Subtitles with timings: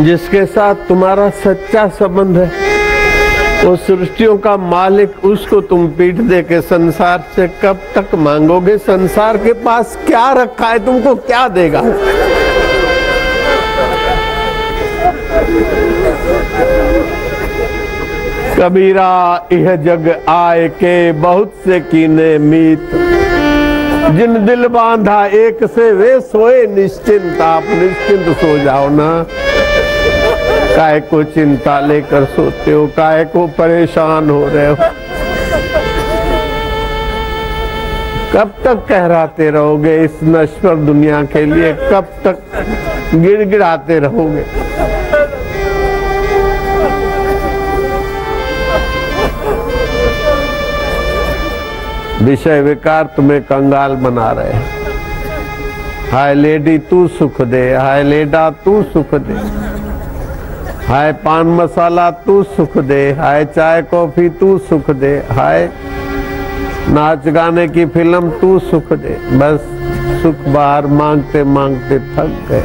[0.00, 2.50] जिसके साथ तुम्हारा सच्चा संबंध है।
[3.64, 8.78] वो सृष्टियों का मालिक, उसको तुम पीठ दे के संसार से कब तक मांगोगे?
[8.78, 10.78] संसार के पास क्या रखा है?
[10.78, 11.82] तुमको क्या देगा?
[18.58, 22.90] कबीरा, यह जग आए के बहुत से कीने मीत।
[24.16, 29.26] जिन दिल बांधा, एक से वे सोए, निश्चिंत, आप निश्चिंत सो जाओ ना।
[30.76, 34.74] काय को चिंता लेकर सोते हो, काय को परेशान हो रहे हो?
[38.34, 41.72] कब तक कहराते रहोगे इस नश्वर दुनिया के लिए?
[41.92, 42.42] कब तक
[43.14, 44.44] गिड़गिड़ाते रहोगे?
[52.24, 54.64] विषय विकार तुम्हें कंगाल बना रहे हैं।
[56.12, 59.34] हाय लेडी, तू सुख दे, हाय लेडा, तू सुख दे।
[60.88, 65.68] हाय पान मसाला तू सुख दे, हाय चाय कॉफ़ी तू सुख दे, हाय
[66.88, 69.64] नाच गाने की फ़िल्म तू सुख दे। बस
[70.22, 72.64] सुख बाहर मांगते मांगते थक गए।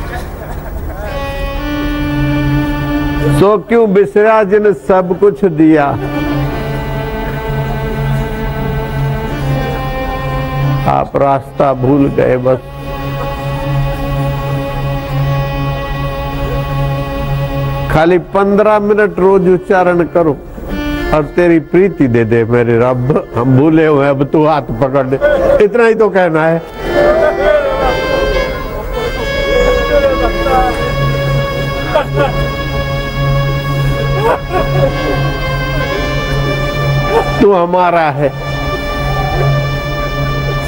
[3.40, 5.86] सो क्यों बिसरा जिन सब कुछ दिया?
[10.92, 12.71] आप रास्ता भूल गए बस।
[17.92, 20.38] खाली पंद्रह मिनट रोज उच्चारण करो।
[21.14, 25.20] और तेरी प्रीति दे दे मेरे रब। हम भूले हुए अब तू हाथ पकड़ दे
[25.64, 26.60] इतना ही तो कहना है।
[37.42, 38.32] तू हमारा है।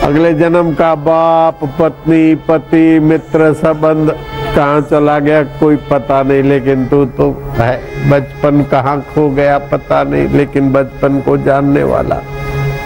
[0.04, 4.16] अगले जन्म का बाप, पत्नी, पति, मित्र, संबंध।
[4.56, 10.04] कहाँ चला गया कोई पता नहीं, लेकिन तू तो है बचपन कहाँ खो गया पता
[10.04, 12.16] नहीं, लेकिन बचपन को जानने वाला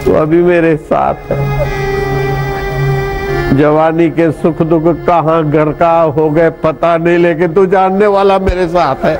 [0.04, 1.38] तो अभी मेरे साथ है।
[3.58, 8.38] जवानी के सुख दुख कहाँ घर का हो गए पता नहीं, लेकिन तू जानने वाला
[8.40, 9.16] मेरे साथ है।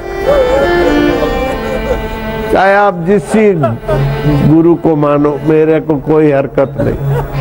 [2.52, 3.32] चाहे आप जिस
[4.48, 7.37] गुरु को मानो, मेरे को कोई हरकत नहीं।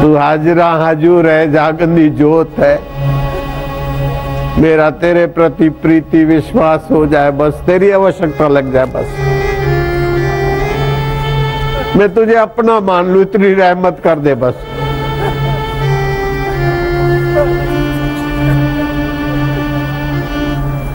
[0.00, 2.76] तू हाजरा हजूर है जागंदी जोत है।
[4.60, 9.08] मेरा तेरे प्रति प्रीति, विश्वास हो जाए, बस तेरी आवश्यकता लग जाए, बस।
[11.96, 14.54] मैं तुझे अपना मान लू, इतनी रहमत कर दे, बस।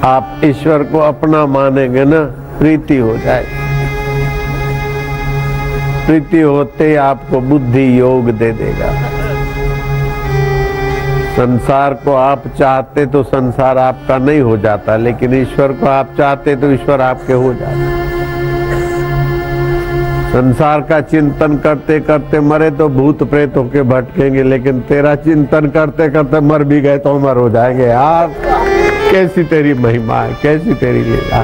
[0.06, 2.22] आप ईश्वर को अपना मानेंगे ना,
[2.59, 3.59] प्रीति हो जाए
[6.09, 8.88] प्रीति होते आपको बुद्धि योग दे देगा।
[11.36, 16.56] संसार को आप चाहते तो संसार आपका नहीं हो जाता, लेकिन ईश्वर को आप चाहते
[16.56, 17.97] तो ईश्वर आपके हो जाते।
[20.31, 26.09] संसार का चिंतन करते करते मरे तो भूत प्रेत होके भटकेंगे, लेकिन तेरा चिंतन करते
[26.09, 28.34] करते मर भी गए तो अमर हो जाएँगे। यार
[29.12, 31.44] कैसी तेरी महिमा है, कैसी तेरी लीला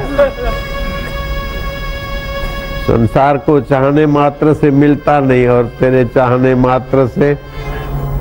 [2.88, 7.34] संसार को चाहने मात्र से मिलता नहीं और तेरे चाहने मात्र से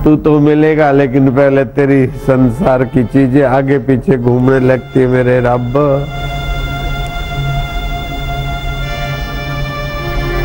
[0.05, 5.39] तू तो मिलेगा, लेकिन पहले तेरी संसार की चीज़ें आगे पीछे घूमने लगती है मेरे
[5.41, 5.77] रब।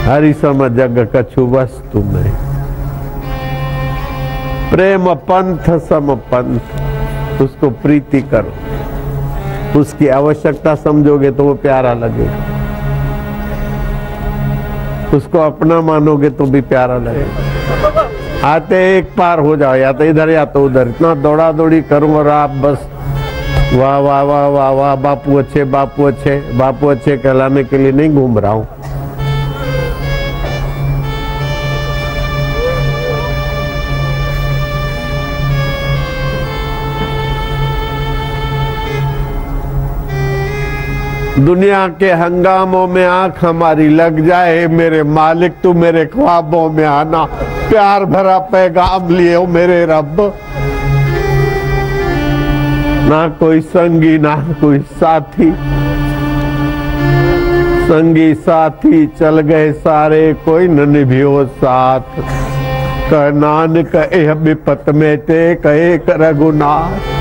[0.05, 2.31] हरि सम जग कछु वस्तु में।
[4.71, 12.58] प्रेम पंथ, सम पंथ, उसको प्रीति करो। उसकी आवश्यकता समझोगे तो वो प्यारा लगेगा।
[15.13, 18.07] उसको अपना मानोगे तो भी प्यारा लगेगा।
[18.47, 22.15] आते एक पार हो जाओ, या तो इधर या तो उधर। इतना दौड़ा दौड़ी करूँ
[22.15, 22.87] और आप बस,
[23.73, 28.15] वाह वाह वाह वाह वाह, बापू अच्छे बापू अच्छे बापू अच्छे, कहलाने के लिए नहीं
[28.15, 28.67] घूम रहा हूँ।
[41.39, 47.25] दुनिया के हंगामों में आँख हमारी लग जाए, मेरे मालिक तू मेरे ख्वाबों में आना,
[47.69, 50.33] प्यार भरा पैगाम लिए हो मेरे रब।
[53.09, 55.51] ना कोई संगी, ना कोई साथी।
[57.87, 62.21] संगी, साथी चल गए सारे, कोई न निभियो साथ।
[63.09, 67.18] कह नानक, एह विपत में ते, कहे रघुनाथ।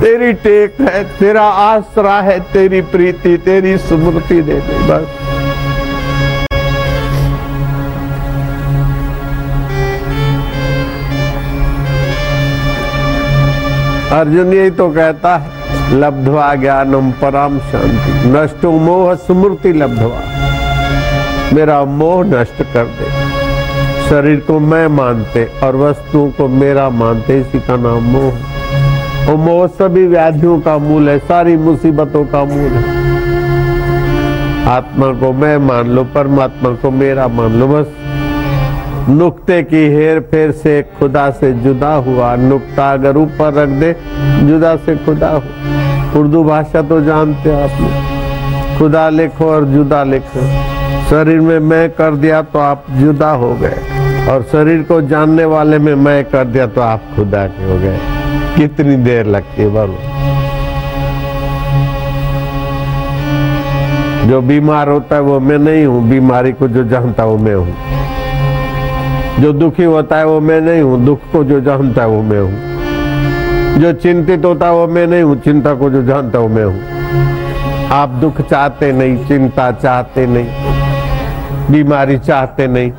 [0.00, 5.08] तेरी टेक है, तेरा आसरा है, तेरी प्रीति, तेरी स्मृति दे दे, बस।
[14.12, 15.50] अर्जुन यही तो कहता है,
[15.92, 20.22] लब्धवा ज्ञानम परम शांति, नष्टो मोह स्मृति लब्धवा।
[21.52, 23.10] मेरा मोह नष्ट कर दे।
[24.08, 28.57] शरीर को मैं मानते और वस्तुओं को मेरा मानते, इसी का नाम मोह।
[29.30, 32.82] सभी व्याधियों का मूल है, सारी मुसीबतों का मूल है।
[34.66, 37.86] आत्मा को मैं मान लो, परमात्मा को मेरा मान लो, बस।
[39.08, 43.96] नुक्ते की हेर फेर से खुदा से जुदा हुआ। नुक्ता अगर ऊपर रख दे,
[44.46, 45.42] जुदा से खुदा हो।
[46.20, 50.40] उर्दू भाषा तो जानते आप लोग। खुदा लिखो और जुदा लिखो।
[51.10, 53.76] शरीर में मैं कर दिया तो आप जुदा हो गए।
[54.30, 58.17] और शरीर को जानने वाले में मैं कर दिया तो आप खुदा के हो गए।
[58.58, 59.98] कितनी देर लगती है बोलो
[64.28, 67.74] जो बीमार होता है वो मैं नहीं हूँ, बीमारी को जो जानता वो मैं हूँ।
[69.40, 72.40] जो दुखी होता है वो मैं नहीं हूँ, दुख को जो जानता है वो मैं
[72.40, 76.64] हूँ। जो चिंतित होता है वो मैं नहीं हूँ, चिंता को जो जानता हूँ मैं
[76.64, 80.48] हूँ। आप दुख चाहते नहीं, चिंता चाहते नहीं,
[81.70, 82.90] बीमारी चाहते नहीं।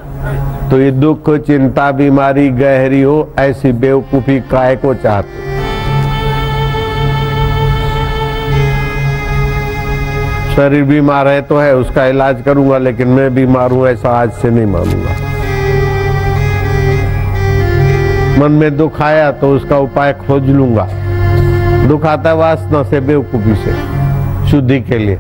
[0.72, 5.48] तो ये दुख, चिंता, बीमारी, गहरी हो, ऐसी बेवकूफ़ी काय को चाहते?
[10.56, 14.50] शरीर बीमार है तो है, उसका इलाज करूँगा, लेकिन मैं बीमार हूँ, ऐसा आज से
[14.50, 15.14] नहीं मानूँगा।
[18.40, 20.88] मन में दुख आया तो उसका उपाय खोज लूँगा।
[21.88, 23.74] दुख आता है वासना से, बेवकूफ़ी से,
[24.50, 25.20] शुद्धि के लिए।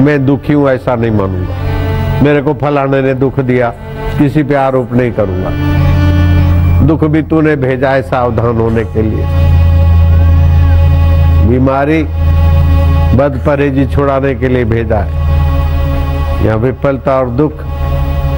[0.00, 3.68] मैं दुखी हूँ, ऐसा नहीं मानूँगा। मेरे को फलाने ने दुख दिया,
[4.18, 9.26] किसी पे आरोप नहीं करूँगा। दुख भी तूने भेजा है सावधान होने के लिए।
[11.48, 12.02] बीमारी
[13.16, 17.62] बद परहेजी छुड़ाने के लिए भेजा है। यहाँ विफलता और दुख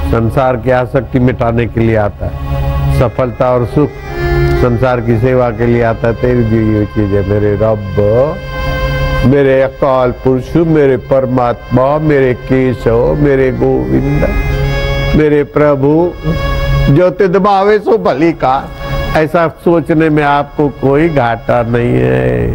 [0.07, 3.91] संसार की आसक्ति मिटाने के लिए आता है। सफलता और सुख
[4.61, 8.46] संसार की सेवा के लिए आता है। तेरी दी हुई चीज़ है मेरे रब।
[9.27, 14.27] मेरे अकाल पुरुष, मेरे परमात्मा, मेरे केशव, मेरे गोविंद,
[15.17, 16.13] मेरे प्रभु,
[16.95, 18.55] जो तिदभावे सो भली का।
[19.17, 22.49] ऐसा सोचने में आपको कोई घाटा नहीं है,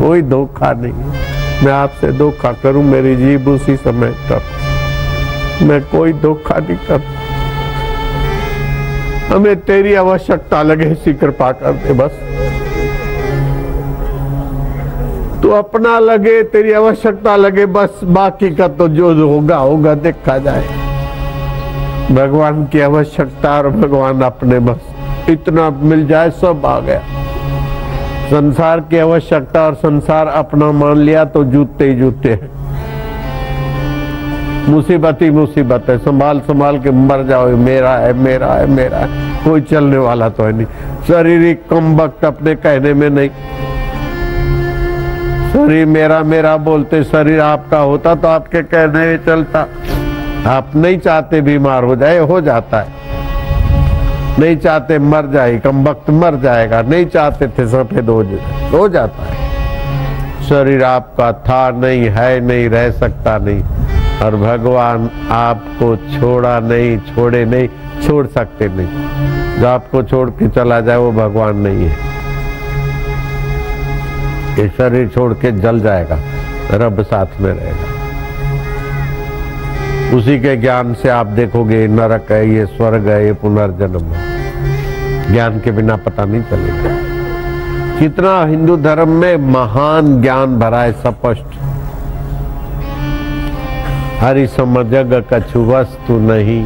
[0.00, 6.12] कोई धोखा नहीं है। मैं आपसे धोखा करूँ, मेरी जीव उसी समय तक। मैं कोई
[6.12, 7.02] धोखा नहीं कर
[9.26, 12.18] हमें तेरी आवश्यकता लगे इसी कृपा कर दे बस।
[15.46, 20.64] तू अपना लगे, तेरी आवश्यकता लगे, बस बाकी का तो जो होगा होगा, देखा जाए।
[22.12, 24.80] भगवान की आवश्यकता और भगवान अपने बस।
[25.30, 26.98] इतना मिल जाए, सब आ गया।
[28.26, 32.50] संसार की आवश्यकता और संसार अपना मान लिया तो जूते ही जूते हैं।
[34.68, 39.08] मुसीबत ही मुसीबत है। संभाल संभाल के मर जाओ मेरा है मेरा है मेरा है।
[39.44, 40.66] कोई चलने वाला तो है नहीं।
[41.08, 43.30] शारीरिक कम वक्त अपने कहने में नहीं।
[45.52, 49.66] शरीर मेरा मेरा बोलते शरीर आपका होता तो आपके कहने में चलता।
[50.48, 53.04] आप नहीं चाहते बीमार हो जाए, हो जाता है।
[54.38, 58.88] नहीं चाहते मर जाए, कम वक्त मर जाएगा। नहीं चाहते थे सफ़ेद हो जाए, हो
[58.88, 63.62] जाता है। शरीर आपका था नहीं, है नहीं, रह सकता नहीं।
[64.22, 67.68] और भगवान आपको छोड़ा नहीं, छोड़े नहीं,
[68.06, 72.05] छोड़ सकते नहीं। जो आपको छोड़ के चला जाए, वो भगवान नहीं है।
[74.58, 76.18] ये शरीर छोड़ के जल जाएगा,
[76.70, 77.96] रब साथ में रहेगा।
[80.16, 85.60] उसी के ज्ञान से आप देखोगे नरक है, ये स्वर्ग है, ये पुनर्जन्म है। ज्ञान
[85.60, 86.94] के बिना पता नहीं चलेगा।
[87.98, 91.44] कितना हिंदू धर्म में महान ज्ञान भरा है, स्पष्ट।
[94.20, 96.64] हरि सम जग कछु वस्तु नहीं,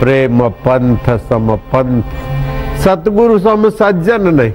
[0.00, 2.02] प्रेम पंथ सम पंथ।
[2.80, 4.52] सतगुरु सम सज्जन नहीं।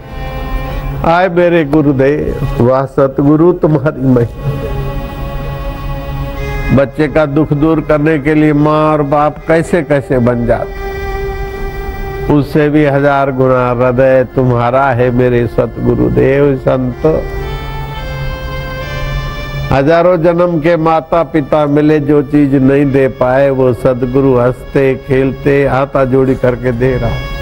[1.06, 4.54] आए मेरे गुरुदेव, वह सतगुरु, तुम्हारी महिमा।
[6.76, 10.84] बच्चे का दुख दूर करने के लिए माँ और बाप कैसे कैसे बन जाते
[12.34, 17.06] उससे भी हज़ार गुना हृदय तुम्हारा है मेरे सतगुरुदेव संत।
[19.72, 25.66] हज़ारों जन्म के माता पिता मिले, जो चीज़ नहीं दे पाए, वो सदगुरु हँसते, खेलते
[25.66, 27.35] हाथा जोड़ी करके दे रहा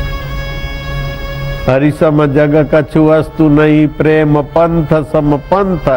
[1.70, 5.88] हरि सम जग कछु वस्तु नहीं, प्रेम पंथ सम पंथ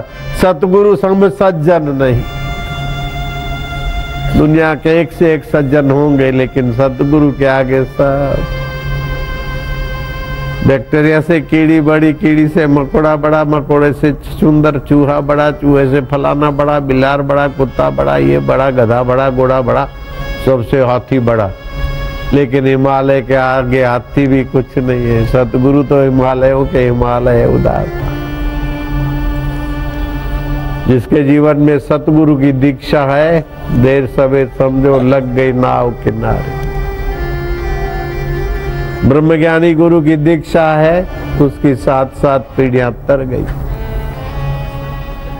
[0.42, 2.22] सतगुरु सम सज्जन नहीं।
[4.38, 8.46] दुनिया के एक से एक सज्जन होंगे, लेकिन सतगुरु के आगे सब।
[10.66, 16.00] बैक्टीरिया से कीड़ी बड़ी, कीड़ी से मकोड़ा बड़ा, मकोड़े से सुंदर, चूहा बड़ा, चूहे से
[16.00, 19.88] फलाना बड़ा, बिलार बड़ा, कुत्ता बड़ा, ये बड़ा, गधा बड़ा, घोड़ा बड़ा,
[20.46, 21.50] सबसे हाथी बड़ा।
[22.34, 27.86] लेकिन हिमालय के आगे हाथी भी कुछ नहीं है। सतगुरु तो हिमालयों के हिमालय उदार
[30.88, 33.40] जिसके जीवन में सतगुरु की दीक्षा है,
[33.82, 36.64] देर सवेर समझो लग गई नाव किनारे।
[39.08, 41.06] ब्रह्मज्ञानी गुरु की दीक्षा है,
[41.40, 43.44] उसकी साथ साथ पीढ़ियाँ तर गई।